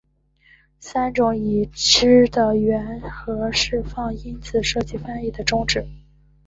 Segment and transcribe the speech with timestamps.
[0.03, 0.09] 有
[0.79, 5.85] 三种已知的原核释放因子涉及翻译的终止。